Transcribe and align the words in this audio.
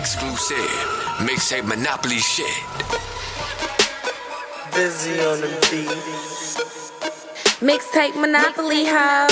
Exclusive. 0.00 0.56
Mixtape 1.28 1.66
Monopoly 1.66 2.16
shit. 2.20 2.46
Dizee 4.72 5.20
on 5.28 5.42
the 5.42 5.48
beat. 5.68 5.92
Mixtape 7.60 8.16
Monopoly 8.18 8.86
ho. 8.86 9.26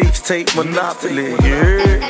Mixtape 0.00 0.56
Monopoly, 0.56 1.32
yeah. 1.44 2.00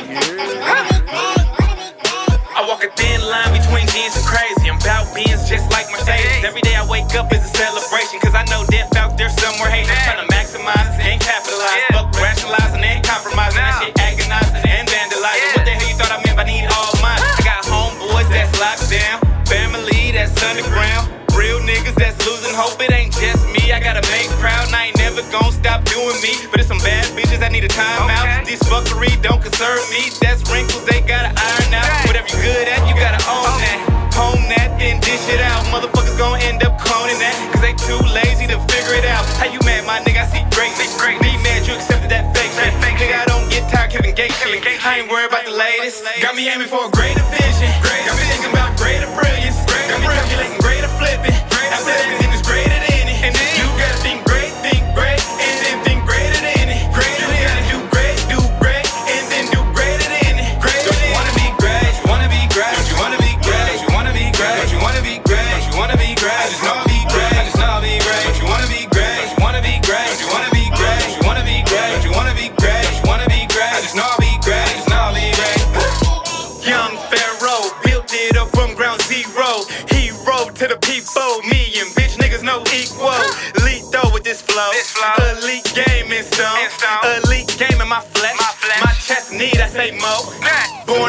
I 2.55 2.65
walk 2.65 2.81
a 2.85 2.89
thin 2.95 3.19
line 3.27 3.51
between 3.51 3.85
jeans 3.87 4.15
and 4.15 4.25
crazy. 4.25 4.69
I'm 4.69 4.79
bout 4.79 5.13
beans 5.13 5.49
just 5.49 5.69
like 5.69 5.91
Mercedes. 5.91 6.45
Every 6.45 6.61
day 6.61 6.75
I 6.77 6.87
wake 6.89 7.13
up 7.15 7.33
is 7.33 7.43
a 7.43 7.51
celebration. 7.51 8.21
Cause 8.21 8.33
I 8.33 8.45
know 8.45 8.63
death 8.71 8.95
out 8.95 9.17
there 9.17 9.27
somewhere 9.27 9.69
hating. 9.69 10.22
It 22.83 22.91
ain't 22.91 23.15
just 23.15 23.47
me. 23.55 23.71
I 23.71 23.79
gotta 23.79 24.03
make 24.11 24.27
proud. 24.43 24.67
And 24.67 24.75
I 24.75 24.91
ain't 24.91 24.99
never 24.99 25.23
gon' 25.31 25.55
stop 25.55 25.87
doing 25.87 26.19
me. 26.19 26.35
But 26.51 26.59
it's 26.59 26.67
some 26.67 26.83
bad 26.83 27.07
bitches 27.15 27.39
that 27.39 27.55
need 27.55 27.63
a 27.63 27.71
timeout. 27.71 28.43
These 28.43 28.59
fuckery 28.67 29.15
don't 29.23 29.39
concern 29.39 29.79
me. 29.87 30.11
That's 30.19 30.43
wrinkles 30.51 30.83
they 30.83 30.99
gotta 30.99 31.31
iron 31.31 31.71
out. 31.71 31.87
Whatever 32.03 32.27
you 32.35 32.43
good 32.43 32.67
at, 32.67 32.83
you 32.83 32.91
gotta 32.99 33.23
own 33.31 33.47
that. 33.63 33.79
Hone 34.19 34.43
that, 34.51 34.75
then 34.75 34.99
dish 34.99 35.23
it 35.31 35.39
out. 35.39 35.63
Motherfuckers 35.71 36.17
gon' 36.19 36.43
end 36.43 36.59
up 36.67 36.75
cloning 36.75 37.15
that. 37.23 37.35
Cause 37.55 37.63
they 37.63 37.71
too 37.87 38.03
lazy 38.11 38.51
to 38.51 38.59
figure 38.67 38.99
it 38.99 39.07
out. 39.07 39.23
How 39.39 39.47
you 39.47 39.63
mad, 39.63 39.87
my 39.87 40.03
nigga? 40.03 40.21
I 40.21 40.27
see 40.27 40.43
great. 40.51 40.75
great. 40.99 41.23
Be 41.23 41.39
mad 41.39 41.63
you 41.63 41.79
accepted 41.79 42.11
that 42.11 42.35
fake 42.35 42.51
shit. 42.51 42.75
Nigga, 42.99 43.15
I 43.15 43.25
don't 43.31 43.47
get 43.47 43.63
tired 43.71 43.95
Kevin 43.95 44.11
Gates 44.11 44.35
shit. 44.43 44.59
I 44.83 44.99
ain't 44.99 45.07
worried 45.07 45.31
about 45.31 45.47
the 45.47 45.55
latest. 45.55 46.03
Got 46.19 46.35
me 46.35 46.51
aiming 46.51 46.67
for 46.67 46.83
a 46.83 46.91
greater 46.91 47.23
vision. 47.31 47.71
Got 47.79 48.19
me 48.19 48.27
thinking 48.27 48.51
about 48.51 48.75
greater 48.75 49.07
brilliance. 49.15 49.55
Got 49.87 50.03
me 50.03 50.07
calculating 50.11 50.59
greater 50.59 50.91
flipping. 50.99 51.31
After 51.31 51.89
everything 51.89 51.95
is 51.95 51.95
greater 51.95 52.17
than 52.19 52.22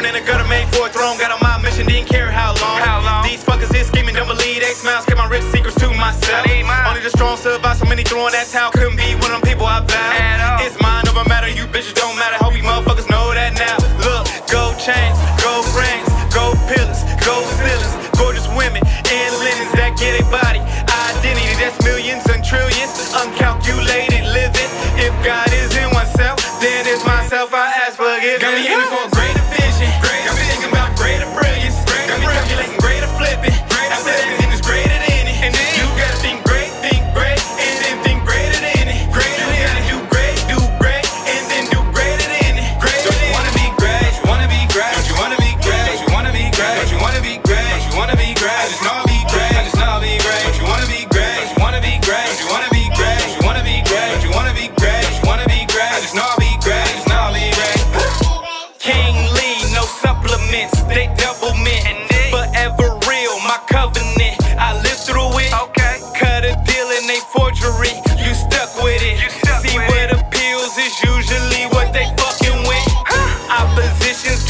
Born 0.04 0.16
in 0.16 0.22
a 0.22 0.26
gutter, 0.26 0.44
made 0.52 0.68
for 0.68 0.84
a 0.84 0.90
throne. 0.92 1.16
Got 1.16 1.32
on 1.32 1.40
my 1.40 1.56
mission, 1.64 1.88
didn't 1.88 2.12
care 2.12 2.28
how 2.28 2.52
long. 2.60 2.76
How 2.76 3.00
long? 3.00 3.24
These 3.24 3.40
fuckers 3.40 3.72
is 3.72 3.88
scheming, 3.88 4.12
don't 4.12 4.28
believe 4.28 4.60
they 4.60 4.76
smiles. 4.76 5.08
Kept 5.08 5.16
my 5.16 5.24
rich 5.32 5.44
secrets 5.48 5.80
to 5.80 5.88
myself. 5.96 6.44
Only 6.44 7.00
the 7.00 7.08
strong 7.08 7.38
survive, 7.38 7.78
so 7.80 7.86
many 7.88 8.04
throwing 8.04 8.36
that 8.36 8.52
towel. 8.52 8.70
Couldn't 8.72 9.00
be 9.00 9.16
one 9.16 9.32
of 9.32 9.40
them 9.40 9.48
people 9.48 9.64
I 9.64 9.80
vow. 9.80 10.60
It's 10.60 10.76
mine 10.76 11.08
over 11.08 11.24
matter, 11.24 11.48
you 11.48 11.64
bitches 11.72 11.96
don't 11.96 12.20
matter. 12.20 12.36
Hope 12.36 12.52
you 12.52 12.60
motherfuckers 12.60 13.08
know 13.08 13.32
that 13.32 13.56
now. 13.56 13.80
Look, 14.04 14.28
gold 14.52 14.76
chains, 14.76 15.16
gold 15.40 15.64
rings, 15.72 16.04
gold 16.36 16.60
pillars, 16.68 17.00
gold 17.24 17.48
ceilings, 17.64 17.96
gorgeous 18.20 18.44
women 18.52 18.84
in 19.08 19.28
linens 19.40 19.72
that 19.72 19.96
get 19.96 20.20
a 20.20 20.24
body. 20.28 20.60
Identity 20.84 21.56
that's 21.56 21.80
millions 21.80 22.28
and 22.28 22.44
trillions, 22.44 22.92
uncalculated 23.24 24.28
living. 24.36 24.68
If 25.00 25.16
God 25.24 25.48
is 25.48 25.72
in 25.80 25.88
oneself, 25.96 26.36
then 26.60 26.84
it's 26.84 27.00
myself 27.08 27.56
I 27.56 27.72
ask 27.88 27.96
forgiveness. 27.96 28.44
Got 28.44 28.52
me 28.52 28.68
aiming 28.68 28.92
for 28.92 29.13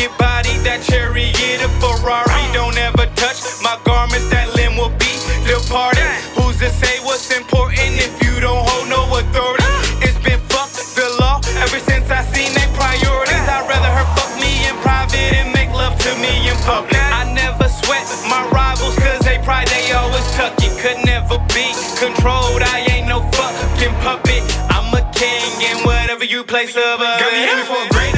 get 0.05 0.19
bodied, 0.19 0.61
that 0.69 0.85
chariot, 0.85 1.65
a 1.65 1.71
Ferrari. 1.81 2.45
Don't 2.53 2.77
ever 2.77 3.09
touch 3.17 3.41
my 3.65 3.81
garments, 3.89 4.29
that 4.29 4.53
limb 4.53 4.77
will 4.77 4.93
be 5.01 5.13
departed. 5.49 6.05
Who's 6.37 6.61
to 6.61 6.69
say 6.69 7.01
what's 7.01 7.33
important 7.33 7.97
if 7.97 8.13
you 8.21 8.37
don't 8.41 8.61
hold 8.61 8.93
no 8.93 9.01
authority? 9.17 9.65
It's 10.05 10.21
been 10.21 10.41
fuck 10.53 10.69
the 10.93 11.09
law 11.21 11.41
ever 11.65 11.81
since 11.81 12.11
I 12.13 12.21
seen 12.37 12.53
they 12.53 12.69
priorities. 12.77 13.45
I'd 13.49 13.65
rather 13.65 13.89
her 13.89 14.07
fuck 14.13 14.33
me 14.37 14.69
in 14.69 14.77
private 14.85 15.41
and 15.41 15.49
make 15.57 15.73
love 15.73 15.97
to 16.05 16.13
me 16.21 16.53
in 16.53 16.57
public. 16.69 17.01
I 17.01 17.25
never 17.33 17.65
sweat 17.65 18.05
my 18.29 18.45
rivals 18.53 18.97
cause 19.01 19.25
they 19.25 19.41
pride 19.41 19.73
they 19.73 19.89
always 19.97 20.27
tuck 20.37 20.53
it. 20.61 20.73
Could 20.85 21.01
never 21.09 21.41
be 21.57 21.73
controlled. 21.97 22.61
I 22.61 22.85
ain't 22.93 23.09
no 23.09 23.25
fucking 23.33 23.95
puppet. 24.05 24.45
I'm 24.69 24.93
a 24.93 25.01
king 25.17 25.49
and 25.65 25.81
whatever 25.89 26.29
you 26.29 26.45
place 26.45 26.77
above. 26.77 27.01
Got 27.01 27.33
me 27.33 27.65
for 27.65 27.81
a 27.81 28.14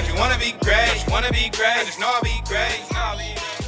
Don't 0.00 0.14
you 0.14 0.18
wanna 0.18 0.38
be 0.38 0.52
great? 0.62 1.04
You 1.06 1.12
wanna 1.12 1.30
be 1.30 1.50
great? 1.50 1.84
Just 1.84 2.00
know 2.00 2.08
I'll 2.08 2.22
be 2.22 2.40
great. 2.46 3.59